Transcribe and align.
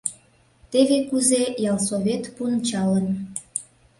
Теве 0.71 0.97
кузе 1.09 1.43
ялсовет 1.71 2.23
пунчалын. 2.35 3.07